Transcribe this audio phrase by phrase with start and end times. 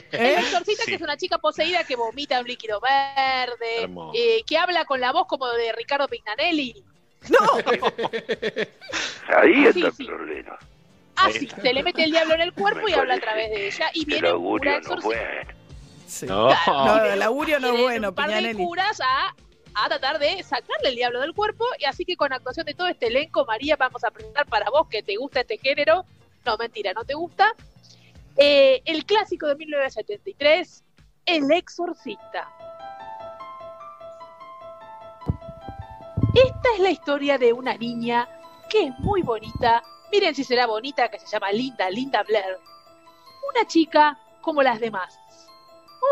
[0.12, 4.84] El exorcista que es una chica poseída que vomita un líquido verde, eh, que habla
[4.84, 6.84] con la voz como de Ricardo Pignanelli.
[9.28, 10.02] Ahí Sí, está sí.
[10.02, 10.58] el problema.
[11.16, 13.90] Así, se le mete el diablo en el cuerpo y habla a través de ella.
[13.94, 15.06] Y El viene un augurio no exorcista.
[15.08, 15.50] bueno.
[16.06, 16.26] Sí.
[16.26, 16.48] No.
[16.66, 19.34] No, el augurio no es bueno, un par de curas a,
[19.74, 21.64] a tratar de sacarle el diablo del cuerpo.
[21.78, 24.88] Y así que con actuación de todo este elenco, María, vamos a presentar para vos
[24.88, 26.04] que te gusta este género.
[26.44, 27.52] No, mentira, no te gusta.
[28.38, 30.84] Eh, el clásico de 1973,
[31.24, 32.52] El Exorcista.
[36.34, 38.28] Esta es la historia de una niña
[38.68, 39.82] que es muy bonita.
[40.12, 42.58] Miren si será bonita, que se llama Linda, Linda Blair.
[43.54, 45.18] Una chica como las demás.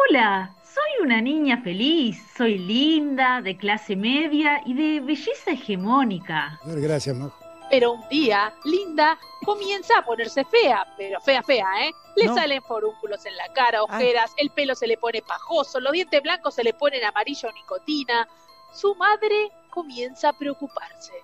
[0.09, 6.59] Hola, soy una niña feliz, soy linda, de clase media y de belleza hegemónica.
[6.65, 7.44] Gracias, Majo.
[7.75, 11.91] Pero un día, Linda comienza a ponerse fea, pero fea, fea, ¿eh?
[12.15, 12.35] Le No.
[12.37, 16.55] salen forúnculos en la cara, ojeras, el pelo se le pone pajoso, los dientes blancos
[16.55, 18.29] se le ponen amarillo nicotina.
[18.73, 21.15] Su madre comienza a preocuparse.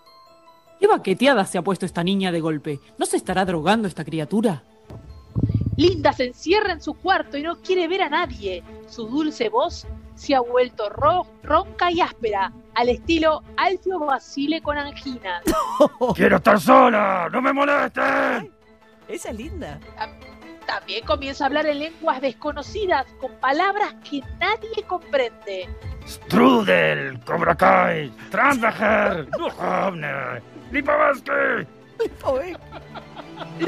[0.80, 2.80] ¿Qué baqueteada se ha puesto esta niña de golpe?
[2.98, 4.64] ¿No se estará drogando esta criatura?
[5.76, 8.64] Linda se encierra en su cuarto y no quiere ver a nadie.
[8.88, 14.78] Su dulce voz se ha vuelto ro- ronca y áspera, al estilo Alfio Basile con
[14.78, 15.42] angina.
[16.14, 18.50] Quiero estar sola, no me molesten.
[19.06, 19.78] Esa es linda.
[20.66, 25.68] También comienza a hablar en lenguas desconocidas, con palabras que nadie comprende.
[26.06, 28.10] Strudel, Cobra Kai,
[29.38, 31.66] Duhovne, Lipovetsky.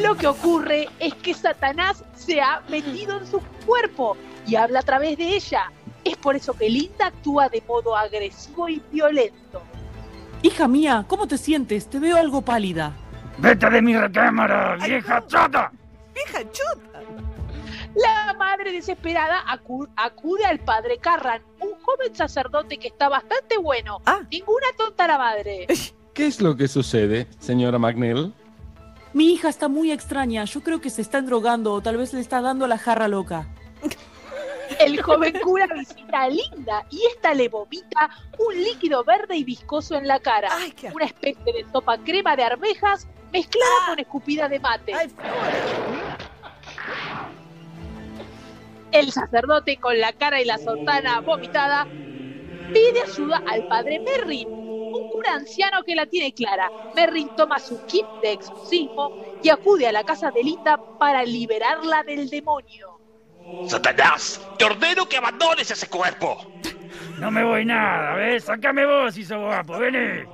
[0.01, 4.17] Lo que ocurre es que Satanás se ha metido en su cuerpo
[4.47, 5.71] y habla a través de ella.
[6.05, 9.63] Es por eso que Linda actúa de modo agresivo y violento.
[10.43, 11.89] Hija mía, ¿cómo te sientes?
[11.89, 12.93] Te veo algo pálida.
[13.39, 15.71] Vete de mi recámara, vieja chata.
[16.15, 17.01] vieja chota.
[17.95, 23.99] La madre desesperada acu- acude al padre Carran, un joven sacerdote que está bastante bueno.
[24.07, 24.21] Ah.
[24.31, 25.67] Ninguna tonta la madre.
[26.15, 28.33] ¿Qué es lo que sucede, señora McNeil?
[29.13, 30.45] Mi hija está muy extraña.
[30.45, 33.47] Yo creo que se está drogando o tal vez le está dando la jarra loca.
[34.85, 39.97] El joven cura visita a Linda y esta le vomita un líquido verde y viscoso
[39.97, 40.49] en la cara.
[40.51, 40.97] Ay, qué asco.
[40.97, 44.93] Una especie de sopa crema de arvejas mezclada con escupida de mate.
[44.95, 45.09] Ay,
[48.91, 51.89] El sacerdote con la cara y la sotana vomitada
[52.73, 54.49] pide ayuda al padre Merrin,
[54.91, 56.73] un cura anciano que la tiene clara.
[56.93, 62.03] Merrin toma su kit de exorcismo y acude a la casa de Linda para liberarla
[62.05, 63.01] del demonio.
[63.69, 66.39] Satanás, te ordeno que abandones ese cuerpo.
[67.19, 68.45] No me voy nada, ¿ves?
[68.45, 70.25] Sácame vos si sos guapo, vení.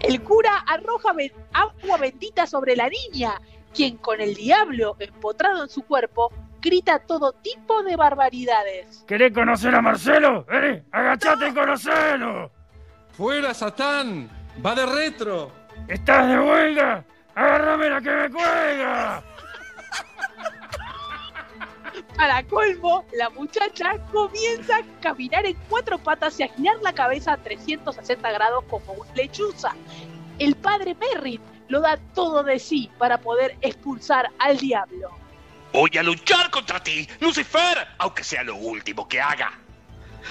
[0.00, 1.12] El cura arroja
[1.52, 3.40] agua bendita sobre la niña,
[3.72, 9.04] quien con el diablo empotrado en su cuerpo grita todo tipo de barbaridades.
[9.06, 10.44] ¿Querés conocer a Marcelo?
[10.44, 12.50] Vení, agachate y conocelo.
[13.12, 14.30] ¡Fuera, Satán!
[14.64, 15.50] ¡Va de retro!
[15.88, 17.04] ¿Estás de huelga?
[17.34, 19.22] Agárrame la que me cuelga.
[22.16, 27.32] Para colmo, la muchacha comienza a caminar en cuatro patas y a girar la cabeza
[27.32, 29.74] a 360 grados como una lechuza.
[30.38, 35.10] El padre Merrin lo da todo de sí para poder expulsar al diablo.
[35.72, 39.52] Voy a luchar contra ti, Lucifer, aunque sea lo último que haga.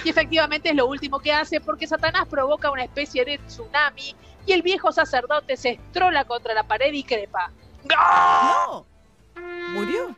[0.04, 4.14] Y efectivamente es lo último que hace porque Satanás provoca una especie de tsunami
[4.46, 7.50] y el viejo sacerdote se estrola contra la pared y crepa.
[7.84, 8.86] ¡No!
[9.36, 9.72] No.
[9.72, 10.16] ¿Murió?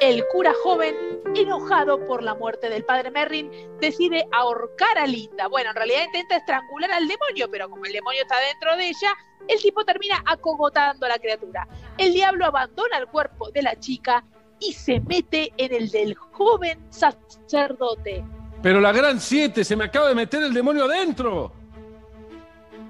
[0.00, 0.94] El cura joven,
[1.34, 3.50] enojado por la muerte del padre Merrin,
[3.80, 5.48] decide ahorcar a Linda.
[5.48, 9.12] Bueno, en realidad intenta estrangular al demonio, pero como el demonio está dentro de ella,
[9.48, 11.66] el tipo termina acogotando a la criatura.
[11.96, 14.24] El diablo abandona el cuerpo de la chica
[14.60, 18.24] y se mete en el del joven sacerdote.
[18.62, 21.52] Pero la gran siete, se me acaba de meter el demonio adentro.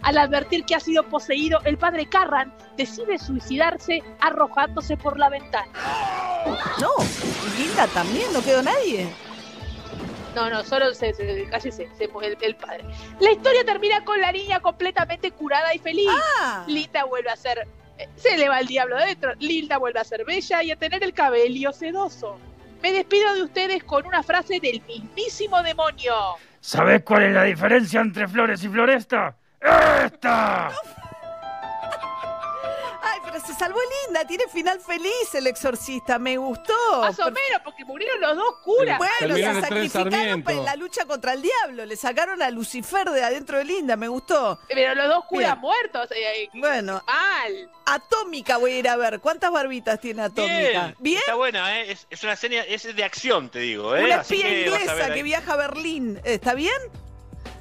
[0.02, 5.68] Al advertir que ha sido poseído, el padre Carran decide suicidarse arrojándose por la ventana.
[6.80, 6.90] No.
[7.58, 9.08] Linda también, no quedó nadie.
[10.34, 12.84] No, no, solo se, se- cállese, se- el, el padre.
[13.18, 16.08] La historia termina con la niña completamente curada y feliz.
[16.40, 16.64] Ah.
[16.68, 17.66] Linda vuelve a ser.
[17.98, 19.32] eh, Se le va el diablo adentro.
[19.40, 22.38] Linda vuelve a ser bella y a tener el cabello sedoso.
[22.82, 26.14] Me despido de ustedes con una frase del mismísimo demonio.
[26.60, 29.34] ¿Sabés cuál es la diferencia entre flores y floresta?
[29.60, 30.68] ¡Esta!
[33.00, 36.74] Ay, pero se salvó linda, tiene final feliz el exorcista, me gustó.
[37.00, 38.98] Más o menos, porque murieron los dos curas.
[38.98, 40.50] Bueno, se sacrificaron Sarmiento.
[40.50, 44.08] en la lucha contra el diablo, le sacaron a Lucifer de adentro de Linda, me
[44.08, 44.58] gustó.
[44.68, 45.60] Pero los dos curas Bien.
[45.60, 46.10] muertos.
[46.10, 47.70] eh, eh, Bueno, mal.
[47.86, 49.20] Atómica voy a ir a ver.
[49.20, 50.94] ¿Cuántas barbitas tiene Atómica?
[50.98, 51.18] ¿Bien?
[51.20, 51.92] Está buena, ¿eh?
[51.92, 54.04] Es, es una serie, es de acción, te digo, ¿eh?
[54.04, 56.20] Una Así espía que vas a inglesa que viaja a Berlín.
[56.24, 56.74] ¿Está bien?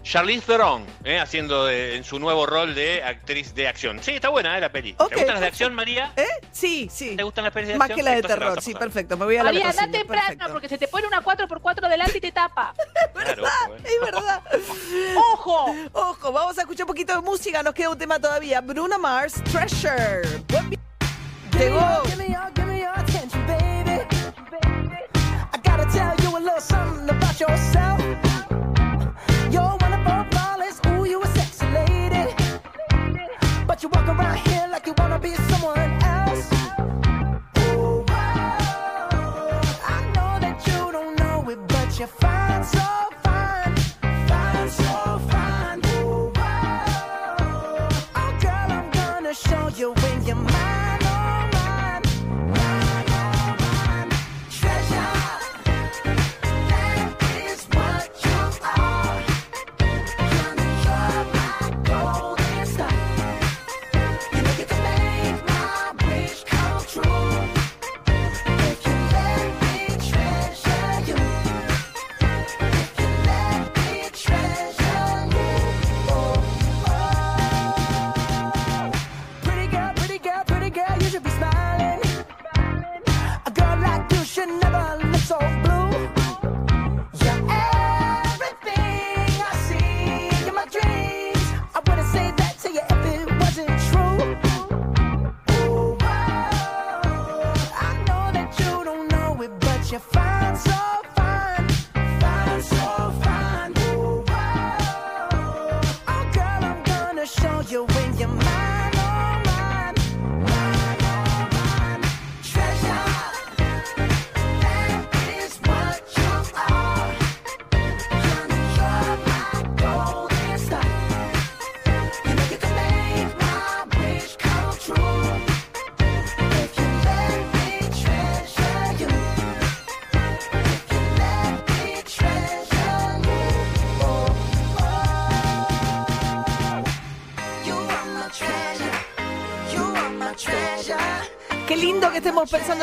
[0.10, 1.20] Charlize Theron, ¿eh?
[1.20, 4.02] Haciendo de- en su nuevo rol de actriz de acción.
[4.02, 4.62] Sí, está buena, ¿eh?
[4.62, 4.94] La peli.
[4.94, 5.48] ¿Te gustan las de perfecto.
[5.48, 6.14] acción, María?
[6.16, 6.26] ¿Eh?
[6.52, 7.16] Sí, sí.
[7.18, 7.98] ¿Te gustan las pelis de Más acción?
[7.98, 9.18] que la de Entonces terror, sí, perfecto.
[9.18, 10.52] Me voy a la María, anda cocina, temprano perfecto.
[10.54, 12.74] porque se te pone una 4x4 delante y te tapa.
[13.18, 13.84] Claro, bueno.
[13.84, 14.42] Es verdad.
[15.34, 15.76] ¡Ojo!
[15.92, 17.62] Ojo, vamos a escuchar un poquito de música.
[17.64, 18.62] Nos queda un tema todavía.
[18.62, 20.22] Bruno Mars, Treasure.
[20.48, 20.70] Buen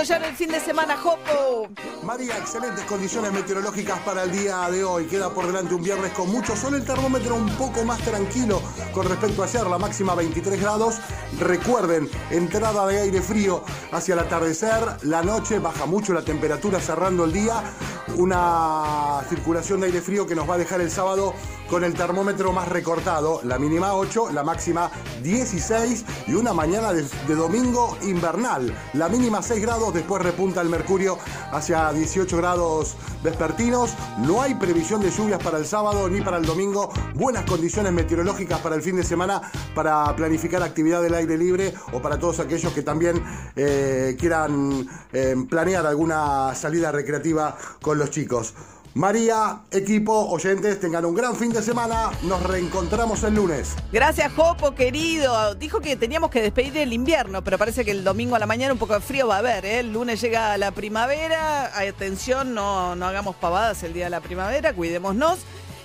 [0.02, 1.68] ya en el fin de semana, Jopo.
[2.02, 5.06] María, excelentes condiciones meteorológicas para el día de hoy.
[5.06, 8.60] Queda por delante un viernes con mucho sol, el termómetro un poco más tranquilo
[8.92, 10.96] con respecto a ayer, la máxima 23 grados.
[11.38, 13.62] Recuerden, entrada de aire frío
[13.92, 17.62] hacia el atardecer, la noche baja mucho la temperatura cerrando el día.
[18.16, 21.34] Una circulación de aire frío que nos va a dejar el sábado
[21.68, 24.90] con el termómetro más recortado, la mínima 8, la máxima
[25.22, 28.74] 16 y una mañana de, domingo invernal.
[28.94, 31.18] La mínima 6 grados, después repunta el mercurio
[31.52, 33.94] hacia 18 grados vespertinos.
[34.18, 36.92] No hay previsión de lluvias para el sábado ni para el domingo.
[37.14, 39.40] Buenas condiciones meteorológicas para el fin de semana
[39.74, 43.22] para planificar actividad del aire libre o para todos aquellos que también
[43.56, 48.54] eh, quieran eh, planear alguna salida recreativa con los chicos.
[48.94, 52.12] María, equipo, oyentes, tengan un gran fin de semana.
[52.22, 53.74] Nos reencontramos el lunes.
[53.90, 55.56] Gracias, Jopo, querido.
[55.56, 58.72] Dijo que teníamos que despedir el invierno, pero parece que el domingo a la mañana
[58.72, 59.64] un poco de frío va a haber.
[59.64, 59.80] ¿eh?
[59.80, 61.76] El lunes llega la primavera.
[61.76, 65.40] Atención, no, no hagamos pavadas el día de la primavera, cuidémonos.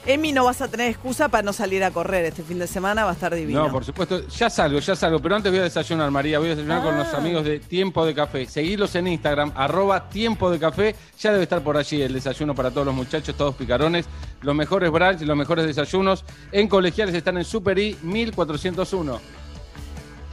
[0.06, 3.03] Emi, no vas a tener excusa para no salir a correr este fin de semana,
[3.03, 3.65] va a estar divino.
[3.68, 6.51] No, por supuesto, ya salgo, ya salgo, pero antes voy a desayunar, María, voy a
[6.51, 7.18] desayunar con los Ah.
[7.18, 8.46] amigos de Tiempo de Café.
[8.46, 12.72] Seguirlos en Instagram, arroba Tiempo de Café, ya debe estar por allí el desayuno para
[12.72, 14.06] todos los muchachos, todos picarones,
[14.41, 16.24] los mejores brunch, los mejores desayunos.
[16.51, 19.20] En colegiales están en Super I 1401.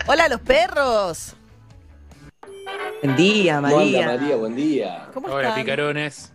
[0.06, 1.34] Hola, los perros.
[3.02, 4.06] Buen día, ¿Cómo anda, María.
[4.06, 4.36] María?
[4.36, 5.08] Buen día.
[5.12, 5.64] ¿Cómo Hola, están?
[5.64, 6.32] picarones.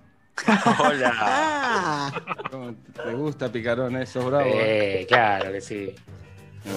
[0.80, 1.14] Hola.
[1.20, 2.12] Ah,
[2.50, 2.74] ¿Cómo
[3.04, 4.10] ¿Te gusta picarones?
[4.10, 4.50] ¿Sos bravo?
[4.54, 5.96] Eh, claro que sí.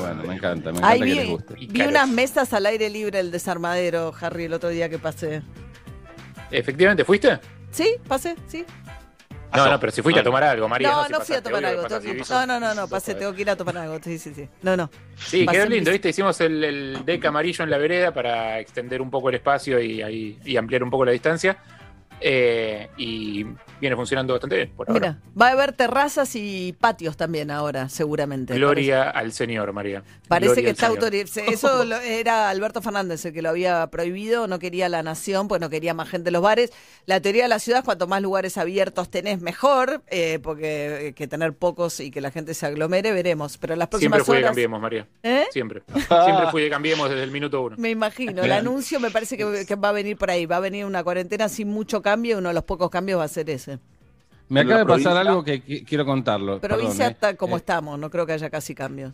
[0.01, 1.55] Bueno, me encanta, me encanta Ay, que les vi, guste.
[1.55, 5.43] vi unas mesas al aire libre el desarmadero, Harry, el otro día que pasé.
[6.51, 7.39] Efectivamente, ¿fuiste?
[7.71, 7.97] ¿Sí?
[8.07, 8.35] ¿Pasé?
[8.47, 8.65] ¿Sí?
[9.55, 10.91] No, no, pero si fuiste a tomar algo, María.
[10.91, 11.85] no, si no fui a tomar algo.
[11.85, 12.23] tengo que-.
[12.29, 13.99] No, no, no, no, pasé, tengo que ir a tomar algo.
[14.03, 14.49] Sí, sí, sí.
[14.63, 14.91] No, no.
[15.17, 16.09] Sí, Pasé quedó lindo, ¿viste?
[16.09, 20.39] Hicimos el, el deck amarillo en la vereda para extender un poco el espacio y,
[20.45, 21.57] y ampliar un poco la distancia.
[22.27, 23.45] Eh, y
[23.81, 24.99] viene funcionando bastante bien por ahora.
[24.99, 28.55] Mira, va a haber terrazas y patios también ahora, seguramente.
[28.55, 30.03] Gloria al Señor, María.
[30.27, 31.51] Parece Gloria que está autorizado.
[31.51, 35.61] Eso lo- era Alberto Fernández el que lo había prohibido, no quería la nación, pues
[35.61, 36.73] no quería más gente en los bares.
[37.05, 41.13] La teoría de la ciudad es cuanto más lugares abiertos tenés, mejor, eh, porque eh,
[41.13, 43.59] que tener pocos y que la gente se aglomere, veremos.
[43.59, 44.49] Pero las próximas Siempre fui de horas.
[44.51, 45.07] Cambiemos, María.
[45.23, 45.45] ¿Eh?
[45.51, 45.83] Siempre.
[45.93, 47.77] Siempre fui de Cambiemos desde el minuto uno.
[47.79, 50.61] Me imagino, el anuncio me parece que, que va a venir por ahí, va a
[50.61, 53.49] venir una cuarentena sin mucho cambio, y uno de los pocos cambios va a ser
[53.51, 53.79] ese.
[54.49, 56.61] Me acaba de pasar provincia- algo que qui- quiero contarlo.
[56.61, 57.05] Pero perdón, eh.
[57.05, 59.13] hasta como Eh, estamos, no creo que haya casi cambios.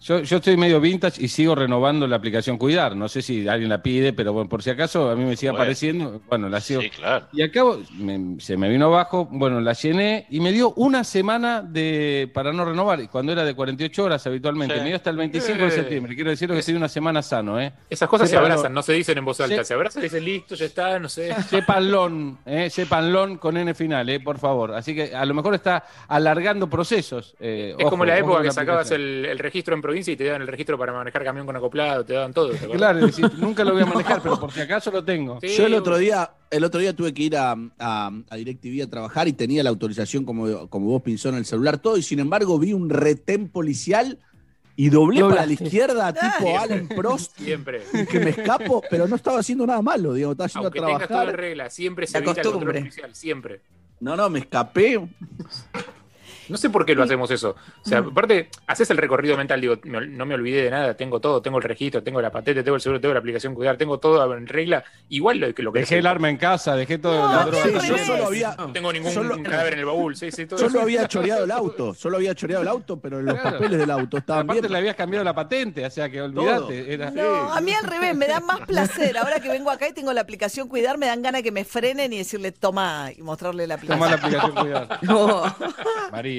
[0.00, 2.94] Yo, yo estoy medio vintage y sigo renovando la aplicación Cuidar.
[2.94, 5.50] No sé si alguien la pide, pero bueno, por si acaso a mí me sigue
[5.50, 5.62] Bueno.
[5.62, 6.20] apareciendo.
[6.28, 6.82] Bueno, la sigo.
[6.82, 7.26] Sí, claro.
[7.32, 11.62] Y acabo, me- se me vino abajo, bueno, la llené y me dio una semana
[11.62, 14.74] de para no renovar, y cuando era de 48 horas habitualmente.
[14.74, 14.80] Sí.
[14.80, 16.14] Me dio hasta el 25 de septiembre.
[16.14, 17.72] Quiero decirlo que estoy una semana sano, ¿eh?
[17.90, 19.64] Esas cosas se abrazan, no se dicen en voz alta.
[19.64, 21.34] Se abrazan y dicen listo, ya está, no sé.
[21.50, 22.70] Sépanlon, ¿eh?
[22.70, 24.20] Sépanlon con N final, ¿eh?
[24.20, 24.72] Por favor.
[24.74, 27.34] Así que a lo mejor está alargando procesos.
[27.40, 30.24] eh, Es ojo, como la época que sacabas el, el registro en provincia y te
[30.24, 32.50] daban el registro para manejar camión con acoplado, te daban todo.
[32.72, 35.40] Claro, es decir, nunca lo voy a manejar, pero por si acaso lo tengo.
[35.40, 38.82] Sí, Yo el otro día, el otro día tuve que ir a, a, a DirecTV
[38.84, 42.02] a trabajar y tenía la autorización como, como vos pinzó en el celular, todo, y
[42.02, 44.18] sin embargo vi un retén policial
[44.78, 47.80] y doblé para la izquierda, tipo Alan Prost, Siempre.
[48.10, 51.08] que me escapo, pero no estaba haciendo nada malo, digo, estaba yendo Aunque a tengas
[51.08, 51.36] trabajar.
[51.36, 52.80] regla, siempre se La evita el control costumbre.
[52.80, 53.60] policial, siempre.
[54.00, 55.00] No, no, me escapé.
[56.48, 57.56] No sé por qué lo hacemos eso.
[57.84, 61.42] O sea, aparte, haces el recorrido mental, digo, no me olvidé de nada, tengo todo,
[61.42, 64.34] tengo el registro, tengo la patente, tengo el seguro, tengo la aplicación cuidar, tengo todo
[64.34, 67.32] en regla, igual lo que lo que Dejé el arma en casa, dejé todo No,
[67.34, 67.64] la sí, droga.
[67.64, 67.96] Sí, también.
[67.96, 70.70] yo solo había, No tengo ningún Solo- cadáver en el baúl, sí, sí, todo solo
[70.70, 70.80] eso.
[70.82, 73.50] había choreado el auto, solo había choreado el auto, pero los Claro.
[73.58, 74.72] papeles del auto estaban Aparte bien.
[74.72, 76.92] le habías cambiado la patente, o sea que olvídate.
[76.94, 77.10] Era...
[77.10, 79.16] No, a mí al revés, me da más placer.
[79.18, 82.12] Ahora que vengo acá y tengo la aplicación Cuidar, me dan ganas que me frenen
[82.12, 83.98] y decirle toma y mostrarle la aplicación.
[84.00, 84.98] Toma la aplicación Cuidar.
[85.02, 85.42] No.
[86.12, 86.35] María.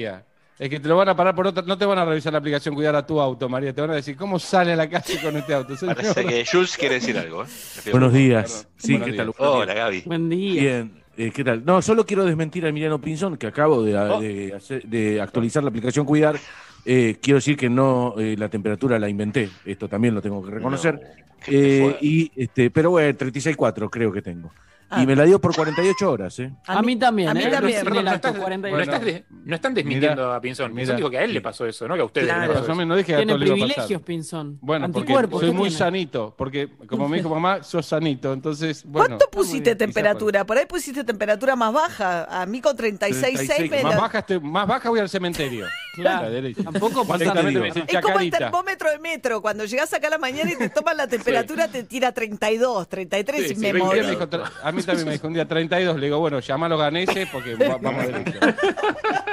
[0.58, 1.62] Es que te lo van a parar por otra.
[1.62, 3.72] No te van a revisar la aplicación Cuidar a tu auto, María.
[3.72, 5.76] Te van a decir, ¿cómo sale a la calle con este auto?
[5.76, 5.94] señor?
[5.96, 7.44] Parece que Jules quiere decir algo.
[7.44, 7.90] ¿eh?
[7.92, 8.66] Buenos días.
[8.76, 9.26] Sí, Buenos ¿qué tal?
[9.26, 9.36] días.
[9.38, 9.74] Buenos Hola.
[9.74, 10.02] Gaby.
[10.06, 10.60] Buen día.
[10.62, 11.64] Bien, eh, ¿qué tal?
[11.64, 14.20] No, solo quiero desmentir a Emiliano Pinzón, que acabo de, Oh.
[14.20, 16.36] de hacer- de actualizar la aplicación Cuidar.
[16.84, 20.50] Eh, quiero decir que no, eh, la temperatura la inventé, esto también lo tengo que
[20.52, 20.94] reconocer.
[20.94, 21.00] No,
[21.46, 24.50] Eh, y, este, pero bueno, 36.4 creo que tengo.
[24.90, 25.02] Ah.
[25.02, 26.50] Y me la dio por 48 horas, ¿eh?
[26.66, 27.50] A mí también, a mí ¿eh?
[27.50, 27.84] también.
[27.84, 28.76] Perdón, no estás, 48.
[28.76, 30.74] no estás de- no están desmintiendo Mira, a Pinzón.
[30.74, 31.94] Pinzón dijo que a él le pasó eso, ¿no?
[31.94, 32.54] Que a ustedes Claro.
[32.54, 32.84] pasó eso.
[32.86, 33.46] no dije que a Tiene pasar.
[33.48, 34.58] privilegios, Pinzón.
[34.62, 35.40] Bueno, porque Anticuerpos.
[35.40, 35.78] soy ¿qué muy tiene?
[35.78, 36.34] sanito.
[36.38, 38.32] Porque, como me dijo mamá, sos sanito.
[38.32, 39.08] Entonces, bueno.
[39.08, 40.46] ¿Cuánto pusiste temperatura?
[40.46, 42.24] Por ahí pusiste temperatura más baja.
[42.24, 43.10] A mí con 36,6
[43.42, 45.66] me 36, Más la- baja, estoy- más baja voy al cementerio.
[46.02, 46.18] Claro.
[46.18, 46.62] A la derecha.
[46.64, 47.48] Tampoco pasa nada.
[47.48, 49.40] Es como el termómetro de metro.
[49.42, 53.38] Cuando llegas acá a la mañana y te toman la temperatura, te tira 32, 33
[53.46, 54.16] Sí, y sí, me 20 Un día morí.
[54.16, 56.68] me dijo a mí también me dijo un día 32, le digo, bueno, llama a
[56.68, 58.38] los ganeses porque va- vamos derecho.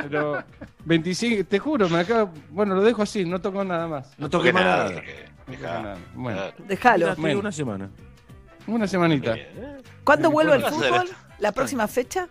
[0.04, 0.44] Pero
[0.86, 4.12] 25, te juro, me acabo, bueno, lo dejo así, no toco nada más.
[4.18, 4.86] No toqué nada.
[4.86, 5.02] No toco
[5.48, 5.80] dejá.
[5.82, 5.98] nada.
[6.14, 6.42] Bueno,
[7.18, 7.40] Bueno.
[7.40, 7.90] una semana.
[8.68, 9.34] una semanita.
[9.34, 9.78] Bien.
[10.04, 11.10] ¿Cuándo vuelve el ¿Qué vas a hacer fútbol?
[11.40, 12.28] ¿La próxima fecha?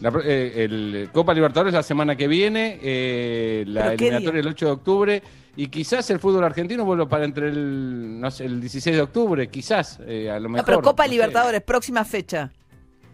[0.00, 4.40] La pro- eh, el Copa Libertadores la semana que viene, eh, la ¿Pero qué eliminatoria
[4.42, 4.48] día?
[4.48, 5.22] el 8 de octubre
[5.56, 9.48] y quizás el fútbol argentino vuelva para entre el, no sé, el 16 de octubre,
[9.48, 10.66] quizás, eh, a lo No, mejor.
[10.66, 11.10] pero Copa no sé.
[11.14, 12.50] Libertadores, próxima fecha.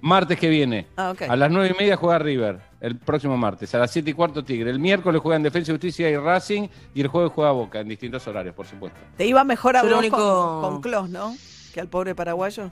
[0.02, 0.86] Martes que viene.
[0.98, 1.14] Ah.
[1.28, 3.74] A las nueve y media juega River, el próximo martes.
[3.74, 4.68] A las 7 y cuarto Tigre.
[4.70, 6.68] El miércoles juegan Defensa y Justicia y Racing.
[6.94, 8.98] Y el jueves juega Boca, en distintos horarios, por supuesto.
[9.16, 11.34] Te iba mejor a único- con, con Clos, ¿no?
[11.72, 12.70] Que al pobre paraguayo.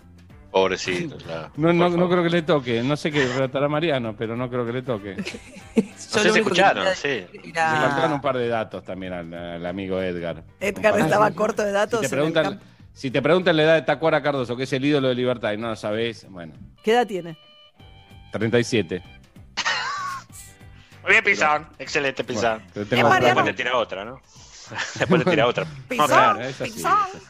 [0.52, 1.50] Pobrecito, claro.
[1.56, 2.82] No, no, no creo que le toque.
[2.82, 5.16] No sé qué relatará Mariano, pero no creo que le toque.
[6.14, 7.08] No sé si escucharon, sí.
[7.08, 10.44] decir Le era- faltaron un par de datos también al, al amigo Edgar.
[10.60, 12.00] Edgar de- estaba corto de datos.
[12.02, 12.64] Si te, en el preguntan, campo.
[12.92, 15.56] si te preguntan la edad de Tacuara Cardoso, que es el ídolo de Libertad, y
[15.56, 16.52] no lo sabés, bueno,
[16.84, 17.38] ¿Qué edad tiene?
[18.32, 19.02] 37.
[21.02, 21.66] Muy bien, Pizarro.
[21.78, 22.62] Excelente, Pizarro.
[22.74, 23.34] Bueno, pero Mariano.
[23.34, 24.20] Después te tira otra, ¿no?
[24.98, 25.64] Después te tira otra.
[25.88, 26.08] Pizarro.
[26.08, 26.34] No, claro.
[26.34, 27.08] Claro, es así, Pizarro.
[27.16, 27.24] es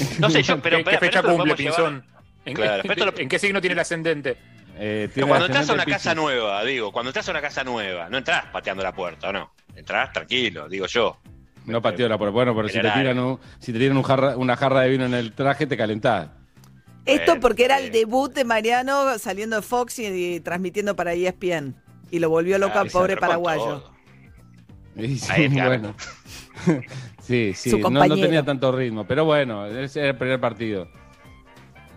[0.00, 0.20] así.
[0.20, 2.04] No sé, yo, pero ¿Qué, qué pero fecha lo cumple llevar- Pinzón?
[2.44, 4.36] ¿En, Claro, lo- en qué signo tiene el ascendente?
[4.78, 6.02] Eh, tiene cuando entras a una Piscis.
[6.02, 9.32] casa nueva, digo, cuando entras a una casa nueva, no entras pateando la puerta, ¿o
[9.32, 9.52] no?
[9.76, 11.18] Entrás tranquilo, digo yo.
[11.66, 12.32] No pateo la puerta.
[12.32, 15.04] Bueno, pero si te tiran, un- si te tiran un jarra- una jarra de vino
[15.04, 16.30] en el traje, te calentás.
[17.04, 21.12] Esto Bueno, porque era el debut de Mariano saliendo de Fox y, y transmitiendo para
[21.12, 21.74] ESPN.
[22.10, 23.84] Y lo volvió loco Ah, al pobre paraguayo.
[24.96, 25.94] Y sí, Ahí, bueno.
[27.22, 30.88] sí, sí, Su no, no tenía tanto ritmo, pero bueno, ese era el primer partido.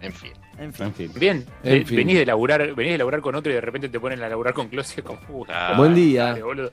[0.01, 0.31] En fin.
[0.57, 0.85] En fin.
[0.85, 1.11] En fin.
[1.15, 1.97] Bien, En ve- fin.
[1.97, 4.53] venís de laburar, venís de laburar con otro y de repente te ponen a laburar
[4.53, 5.77] con Close como uh, Claro.
[5.77, 6.25] Buen día.
[6.25, 6.43] dale.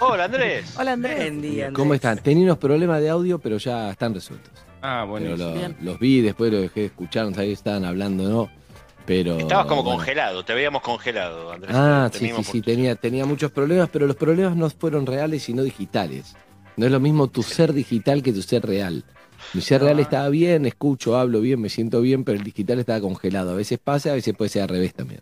[0.00, 0.74] Hola, Andrés.
[0.78, 1.16] Hola Andrés.
[1.18, 1.76] Buen día, Andrés.
[1.76, 2.18] ¿Cómo están?
[2.18, 4.52] Tenía unos problemas de audio, pero ya están resueltos.
[4.82, 5.36] Ah, bueno.
[5.36, 5.76] lo- Bien.
[5.80, 8.50] los vi, después lo dejé de escuchar, no sabía que estaban hablando, ¿no?
[9.06, 9.96] Pero, Estabas como bueno.
[9.98, 11.74] congelado, te veíamos congelado, Andrés.
[11.74, 15.62] Ah, sí, sí, sí, tenía, tenía muchos problemas, pero los problemas no fueron reales, sino
[15.62, 16.36] digitales.
[16.76, 19.04] No es lo mismo tu ser digital que tu ser real.
[19.54, 23.00] Mi ser real estaba bien, escucho, hablo bien, me siento bien, pero el digital estaba
[23.00, 23.52] congelado.
[23.52, 25.20] A veces pasa, a veces puede ser al revés también.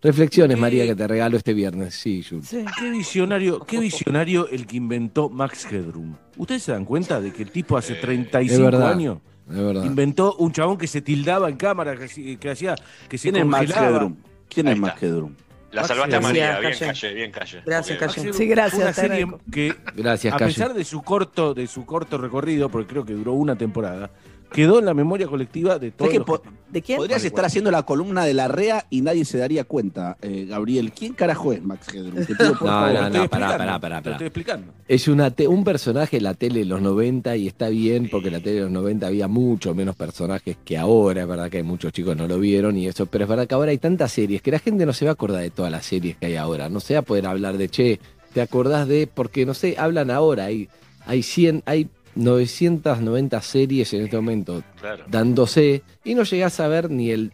[0.00, 1.94] Reflexiones, María, que te regalo este viernes.
[1.94, 2.54] Sí, Jules.
[2.78, 6.14] Qué visionario, qué visionario el que inventó Max Headroom.
[6.36, 9.18] ¿Ustedes se dan cuenta de que el tipo hace 35 Es verdad, años
[9.50, 9.84] es verdad.
[9.84, 12.74] inventó un chabón que se tildaba en cámara, que, hacía- que hacía,
[13.08, 13.70] que se ¿Quién es Max?
[13.76, 14.16] Headroom?
[14.48, 15.32] ¿Quién es Max Headroom?
[15.72, 16.20] La salvaste a.
[16.20, 17.14] María, Gracias, bien Calle.
[17.14, 17.62] bien calle.
[17.66, 18.32] Gracias, Calle.
[18.32, 20.52] Sí, gracias, Una serie que, Gracias, a Calle.
[20.54, 24.10] pesar de su corto, de su corto recorrido, porque creo que duró una temporada,
[24.52, 26.98] quedó en la memoria colectiva de todos Es que los po- ¿De quién?
[26.98, 30.92] Podrías estar haciendo la columna de la REA y nadie se daría cuenta, eh, Gabriel.
[30.92, 32.26] ¿Quién carajo es Max Headroom?
[32.26, 32.92] Te pido, por No, favor.
[32.92, 34.72] no, Estoy no, pará, explicando, pará, pará, te estoy explicando.
[34.86, 38.28] Es una te- un personaje de la tele de los 90 y está bien porque
[38.28, 41.62] en la tele de los 90 había mucho menos personajes que ahora, es verdad que
[41.62, 44.42] muchos chicos no lo vieron y eso, pero es verdad que ahora hay tantas series
[44.42, 46.68] que la gente no se va a acordar de todas las series que hay ahora,
[46.68, 47.98] no se va a poder hablar de, che,
[48.34, 50.68] te acordás de, porque no sé, hablan ahora, hay,
[51.06, 51.88] hay 100, hay
[52.18, 55.04] 990 series en este momento Claro.
[55.08, 57.32] dándose y no llegás a ver ni el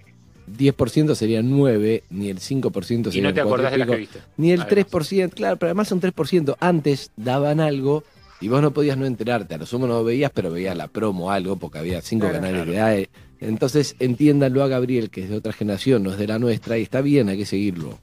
[0.58, 4.06] 10% serían 9, ni el 5% Y serían no te acordás de las cuatro y
[4.06, 4.28] que viste.
[4.36, 4.86] Ni el Además.
[4.90, 6.56] 3%, claro, pero además un 3%.
[6.60, 8.04] Antes daban algo
[8.42, 9.54] y vos no podías no enterarte.
[9.54, 12.26] A lo sumo no lo veías, pero veías la promo o algo porque había cinco
[12.26, 12.72] Claro, canales claro.
[12.72, 13.08] de AE.
[13.40, 16.82] Entonces entiéndanlo a Gabriel, que es de otra generación, no es de la nuestra, y
[16.82, 17.98] está bien, hay que seguirlo.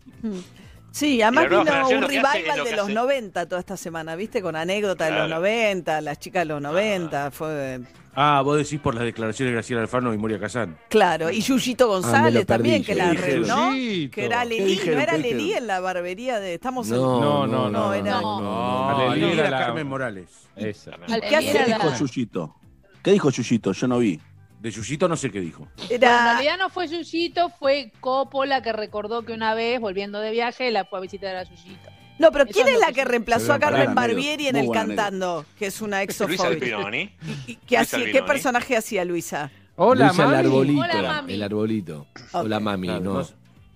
[0.92, 4.16] Sí, además Y vino un hace revival lo de los hace- 90 toda esta semana,
[4.16, 4.42] ¿viste?
[4.42, 5.36] Con anécdotas de los Claro.
[5.42, 7.80] 90, las chicas de los 90, fue
[8.14, 10.78] Ah, vos decís por las declaraciones de Graciela Alfano y Moria Kazán.
[10.90, 11.32] claro.
[11.32, 13.14] Y Yuyito Ah, González también, que ¿qué la.
[13.14, 14.12] Yuyito.
[14.14, 14.96] Que era ¿Qué Lelí, dijeron?
[14.96, 17.94] ¿no era ¿Qué Lelí en la barbería de Estamos en- No, No, no, no, no.
[17.94, 20.28] era- no, No, Alelí Lili era Carmen Morales.
[20.58, 20.92] Esa.
[21.08, 21.52] Al- ¿Qué hace?
[21.52, 22.56] era ¿Qué la- dijo Yuyito?
[23.02, 23.72] ¿Qué dijo Yuyito?
[23.72, 24.20] Yo no vi.
[24.62, 25.68] De Yuyito no sé qué dijo.
[25.76, 30.30] Bueno, en realidad no fue Yuyito, fue Coppola que recordó que una vez, volviendo de
[30.30, 31.90] viaje, la fue a visitar a Yuyito.
[32.20, 35.46] no, pero Eso ¿quién es la que reemplazó a Carmen Barbieri en el buena cantando?
[35.58, 36.46] Que es una exofóbica.
[36.46, 37.10] Albinoni.
[37.48, 39.50] ¿Y ¿Qué, hacía- ¿Qué personaje hacía Luisa?
[39.78, 40.46] Hola, Luisa el mami.
[40.46, 40.82] arbolito.
[40.82, 41.34] Hola, mami.
[41.34, 42.08] El arbolito.
[42.34, 42.88] Hola, mami.
[42.88, 43.14] Claro, no.
[43.22, 43.28] no-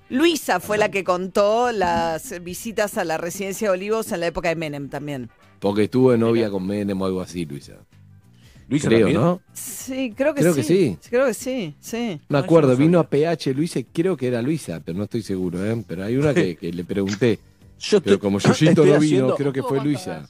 [0.10, 4.50] Luisa fue la que contó las visitas a la residencia de Olivos en la época
[4.50, 5.32] de Menem también.
[5.60, 7.74] Porque estuvo de novia con Menem o algo así, Luisa.
[8.67, 9.22] Luisa Creo, también.
[9.22, 9.41] ¿no?
[9.53, 10.62] Sí, creo que Creo sí.
[10.62, 10.98] que sí.
[11.10, 11.98] Creo que sí, sí.
[11.98, 13.07] Me No, acuerdo, no vino a.
[13.10, 15.84] PH Luisa, creo que era Luisa, pero no estoy seguro, ¿eh?
[15.88, 17.39] Pero hay una que, que le pregunté.
[17.79, 20.28] Yo Pero estoy- como Yuyito estoy no vino, creo que fue Luisa.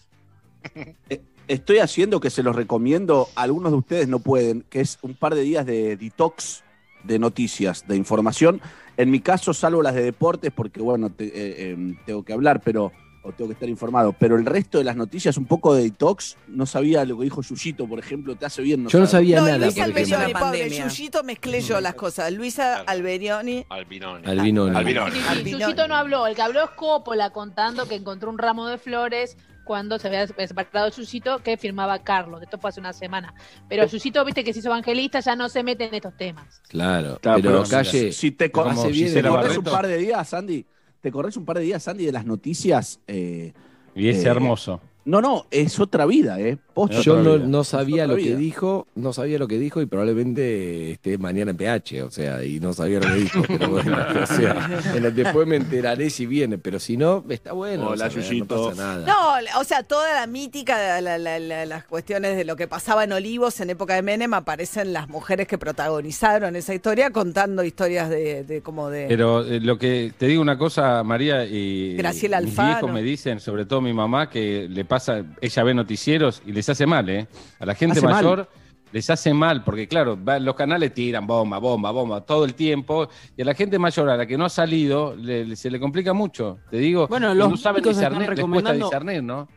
[1.09, 5.13] Eh, Estoy haciendo que se los recomiendo, algunos de ustedes no pueden, que es un
[5.13, 6.63] par de días de detox
[7.03, 8.59] de noticias, de información.
[8.97, 12.61] En mi caso, salvo las de deportes, porque bueno, te- eh, eh, tengo que hablar,
[12.65, 12.91] pero
[13.25, 14.13] o tengo que estar informado.
[14.13, 17.41] Pero el resto de las noticias, un poco de detox, no sabía lo que dijo
[17.41, 18.87] Yuyito, por ejemplo, te hace bien.
[18.87, 19.57] Yo no sabía No, nada.
[19.57, 20.87] Luisa porque Alberioni, no- pobre, pandemia.
[20.87, 22.31] Yuyito mezclé yo las cosas.
[22.31, 23.65] Luisa Alberioni.
[23.69, 24.27] Albinoni.
[24.27, 24.75] Albinoni.
[24.77, 25.11] Albinoni.
[25.11, 25.63] Sí, sí, Albinoni.
[25.63, 29.37] Yuyito no habló, el que habló es Coppola contando que encontró un ramo de flores
[29.63, 32.43] cuando se había separado Yuyito que firmaba Carlos.
[32.43, 33.33] Esto fue hace una semana.
[33.67, 36.61] Pero Yuyito, viste que se hizo evangelista, ya no se mete en estos temas.
[36.69, 38.11] Claro, Claro, pero pero calle.
[38.11, 40.63] si te, hace si bien te el- corres un par de días, Sandy,
[41.05, 42.99] te corres un par de días, Sandy, de las noticias.
[43.05, 43.53] eh,
[43.93, 44.81] Y es Eh, hermoso.
[45.05, 46.57] No, no, es otra vida, ¿eh?
[47.01, 48.35] Yo no, sabía lo que vida.
[48.37, 52.59] dijo, no sabía lo que dijo y probablemente esté mañana en PH, o sea, y
[52.59, 54.67] no sabía lo que dijo, pero bueno, o sea,
[55.13, 57.89] después me enteraré si viene, pero si no, está bueno.
[57.89, 58.55] Hola, saber, Yuyito.
[58.55, 59.05] No pasa nada.
[59.07, 63.03] No, o sea, toda la mítica, la- la- la- las cuestiones de lo que pasaba
[63.05, 68.09] en Olivos en época de Menem, aparecen las mujeres que protagonizaron esa historia contando historias
[68.09, 69.05] de, de como de...
[69.07, 72.69] Pero eh, lo que te digo una cosa, María, y Graciela mis Alfano.
[72.69, 74.94] viejos me dicen, sobre todo mi mamá, que le pasa,
[75.41, 77.27] ella ve noticieros y les hace mal, ¿eh?
[77.59, 78.13] A la gente Hace mal.
[78.15, 78.49] mayor
[78.91, 83.41] les hace mal, porque claro, los canales tiran bomba, bomba, bomba todo el tiempo, y
[83.41, 86.13] a la gente mayor, a la que no ha salido, le- le- se le complica
[86.13, 86.59] mucho.
[86.71, 89.47] Te digo, Bueno, los no saben médicos están discernir, les cuesta recomendando- discernir, ¿no?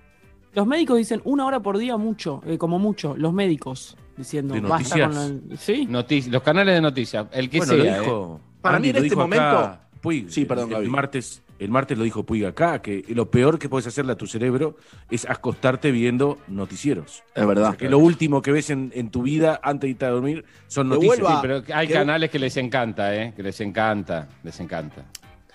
[0.54, 4.60] Los médicos dicen una hora por día mucho, eh, como mucho, los médicos diciendo ¿De
[4.60, 5.86] basta con ¿Sí?
[5.88, 8.00] Notici- los canales de noticias, el que Bueno, lo sea, ¿eh?
[8.00, 8.40] dijo.
[8.60, 10.88] Para Andy mí en lo este dijo acá, momento- Puig, Sí, perdón, el, Gaby.
[10.88, 14.26] martes, el martes lo dijo Puig acá, que lo peor que puedes hacerle a tu
[14.26, 14.76] cerebro
[15.10, 17.22] es acostarte viendo noticieros.
[17.34, 17.64] Es verdad.
[17.64, 20.10] O sea, que lo último que ves en, en tu vida antes de irte a
[20.10, 21.16] dormir son noticias.
[21.18, 23.32] Sí, pero hay que- canales que les encanta, ¿eh?
[23.34, 25.04] Que les encanta, les encanta.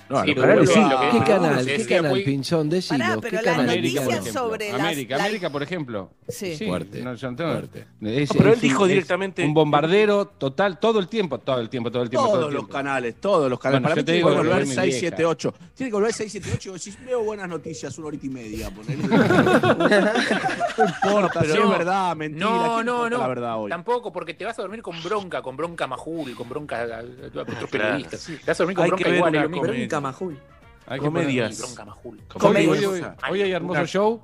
[0.09, 0.79] No, Sí, los pero canales lo- sí.
[0.81, 1.65] lo que- ¿Qué canal?
[1.65, 2.69] ¿Qué canal, muy- Pinchón?
[2.69, 2.99] Decilo.
[2.99, 3.69] Pará, ¿Qué pero las canal?
[3.69, 4.41] América, por noticias ejemplo.
[4.49, 6.09] sobre las- América, la- América, por ejemplo.
[6.27, 6.57] Sí.
[6.67, 7.79] Fuerte, no, yo no tengo- fuerte.
[8.01, 11.39] Es- No, pero es él dijo un- es directamente- Un bombardero total, todo el tiempo,
[11.39, 12.25] todo el tiempo, todo el tiempo.
[12.27, 12.73] todo Todos el los tiempo.
[12.73, 13.81] canales, todos los canales.
[13.81, 15.53] Bueno, Para mí te tiene digo que lo volver ve mi 678.
[15.75, 18.69] Tiene que volver 678 y decís, veo buenas noticias, una horita y media.
[18.71, 19.03] ponele.
[19.07, 21.69] no importa, Pero si es no.
[21.69, 22.45] verdad, mentira.
[22.45, 23.17] No, ¿quién no, no.
[23.17, 23.69] La verdad hoy.
[23.69, 26.99] Tampoco, porque te vas a dormir con bronca, con bronca majul, con bronca a, a-
[26.99, 28.25] a otros periodistas.
[28.25, 29.63] Te vas a dormir con bronca igual, es lo mismo.
[29.99, 30.39] Bronca Majul.
[30.85, 31.57] Hay que Comedias.
[31.59, 32.17] Bronca majul.
[32.27, 32.85] poner- Hoy, Comedias.
[32.85, 34.21] hoy- hoy hay hermoso show.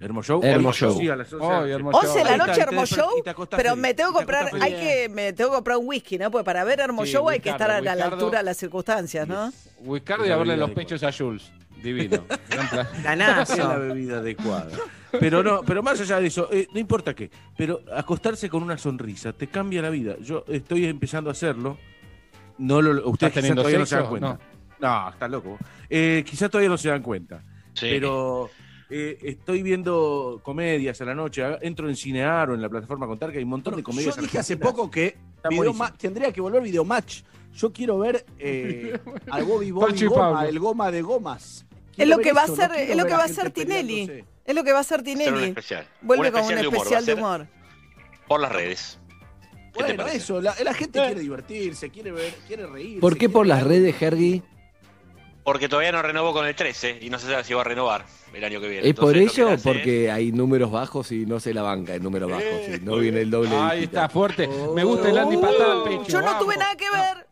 [0.00, 0.40] Hermoso show.
[0.44, 1.00] Hermoso Hoy, show.
[1.00, 2.08] sí, a las once Hoy, de la hermoso noche.
[2.08, 4.10] 11 de la Ahí noche, Hermoso desper- Show, y te acostás pero feliz, me tengo
[4.10, 4.88] que te acostás comprar, hay feliz.
[4.88, 6.30] que, me tengo que comprar un whisky, ¿no?
[6.30, 9.26] Porque para ver Hermoso Sí, Show hay que estar a la, altura de las circunstancias,
[9.26, 9.52] ¿no?
[9.80, 11.50] Whiskardo y La a verle bebida los pechos a Jules.
[11.82, 12.24] Divino.
[12.50, 12.86] Gran plan.
[13.42, 14.68] Es la bebida adecuada.
[15.18, 18.78] Pero no, pero más allá de eso, eh, no importa qué, pero acostarse con una
[18.78, 20.16] sonrisa te cambia la vida.
[20.20, 21.76] Yo estoy empezando a hacerlo.
[22.58, 24.10] No lo, ustedes ¿Estás quizás teniendo todavía no se dan sexo?
[24.10, 24.28] cuenta.
[24.28, 24.38] No,
[25.12, 25.58] está loco.
[25.88, 27.42] Eh, quizás todavía no se dan cuenta.
[27.74, 27.86] Sí.
[27.90, 28.50] Pero
[28.90, 31.42] eh, estoy viendo comedias a la noche.
[31.60, 34.16] Entro en Cinear o en la plataforma Contar, que hay un montón de Yo comedias.
[34.16, 35.16] dije hace poco que
[35.48, 37.22] Video tendría que volver Videomatch.
[37.54, 38.98] Yo quiero ver eh,
[39.30, 41.66] al Bobby Bobby Goma, el goma de gomas.
[41.96, 44.24] Es lo que va a no quiero es lo que va a hacer Tinelli.
[44.44, 45.54] Es lo que va a un Tinelli.
[46.00, 47.48] Vuelve con un especial de humor, ser.
[48.26, 48.98] Por las redes.
[49.74, 53.00] ¿Qué te Bueno, eso, la, la gente quiere divertirse, quiere ver, quiere reír.
[53.00, 54.42] ¿Por qué por las redes, Hergy?
[55.48, 58.04] Porque todavía no renovó con el 13 y no se sabe si va a renovar
[58.34, 58.86] el año que viene.
[58.86, 61.40] ¿Es por Entonces, lo eso que o hace es- porque hay números bajos y no
[61.40, 62.44] se la banca en números bajos?
[62.76, 63.56] y no viene el doble.
[63.56, 63.96] Ahí dígito?
[63.96, 64.46] está, fuerte.
[64.74, 66.04] Me gusta el Andy patada al pecho.
[66.08, 66.44] Yo no vamos.
[66.44, 67.26] tuve nada que ver.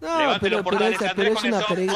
[0.00, 0.08] No,
[0.40, 0.58] pero,
[0.90, 1.86] esa- es una, pre-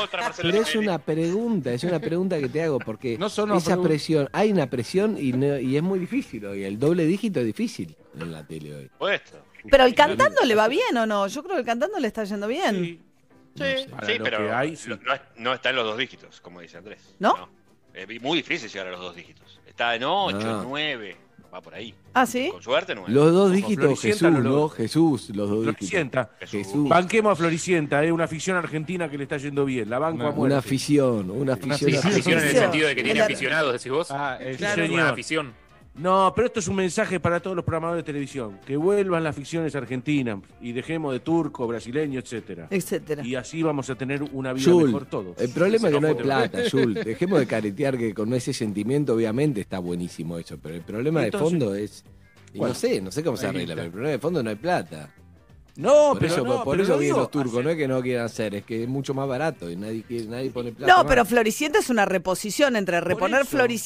[0.41, 3.67] pero es una pregunta, es una pregunta que te hago, porque No son una esa
[3.73, 3.88] pregunta.
[3.91, 6.65] presión, hay una presión y, no- y es muy difícil hoy.
[6.65, 8.91] El doble dígito es difícil en la tele hoy.
[8.99, 9.37] Puesto.
[9.71, 11.27] Pero el cantando le va bien o no?
[11.29, 12.75] Yo creo que el cantando le está yendo bien.
[12.75, 13.01] Sí.
[13.55, 13.65] Sí,
[14.07, 14.88] sí, pero hay, sí.
[14.88, 17.15] lo- no, es- no está en los dos dígitos, como dice Andrés.
[17.19, 17.49] ¿No?
[17.95, 19.61] Es muy difícil llegar a los dos dígitos.
[19.67, 20.62] Está en 8, Ah.
[20.67, 21.17] 9,
[21.53, 21.95] va por ahí.
[22.15, 22.49] Ah, ¿sí?
[22.51, 23.12] Con suerte, 9.
[23.12, 24.69] Los dos dígitos, Jesús, ¿no?
[24.71, 25.77] Jesús, los dos dígitos.
[25.79, 26.31] Floricienta.
[26.41, 26.88] Jesús.
[26.88, 29.91] Banquemos a Floricienta, eh, una ficción argentina que le está yendo bien.
[29.91, 30.53] La banco Una- a muerte.
[30.55, 31.73] Una afición, una afición.
[31.75, 31.97] afición.
[31.97, 32.09] argentina.
[32.11, 32.65] Afición en el Afición.
[32.65, 34.11] sentido de que tiene aficionados, decís vos.
[34.11, 35.09] Ah, el- Claro, Una señor.
[35.09, 35.55] afición.
[35.94, 38.59] No, pero esto es un mensaje para todos los programadores de televisión.
[38.64, 42.68] Que vuelvan las ficciones argentinas y dejemos de turco, brasileño, etcétera.
[42.70, 43.22] Etcétera.
[43.26, 45.38] Y así vamos a tener una vida Jul, mejor todos.
[45.38, 46.94] el problema es que no hay plata, Jul.
[46.94, 50.59] Dejemos de caretear que con ese sentimiento, obviamente, está buenísimo eso.
[50.62, 52.05] Pero el problema de fondo es.
[52.55, 55.11] no sé, no sé cómo se arregla, pero el problema de fondo no hay plata.
[55.76, 57.76] No, por pero eso, no, por pero eso lo vienen digo, los turcos, no es
[57.78, 60.70] que no quieran hacer, es que es mucho más barato y nadie, quiere, nadie pone
[60.72, 60.92] plata.
[60.92, 61.07] No, más.
[61.09, 63.46] pero Floricienta es una reposición entre reponer.
[63.46, 63.83] Floricienta